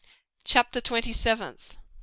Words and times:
CHAPTER 0.43 0.81
TWENTY 0.81 1.13
SEVENTH. 1.13 1.77